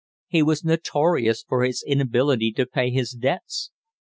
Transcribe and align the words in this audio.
He 0.29 0.41
was 0.41 0.63
notorious 0.63 1.45
for 1.47 1.63
his 1.63 1.83
inability 1.85 2.51
to 2.53 2.65
pay 2.65 2.89
his 2.89 3.11
debts. 3.11 3.69